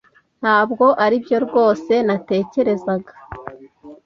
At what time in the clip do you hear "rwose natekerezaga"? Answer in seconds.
1.45-3.13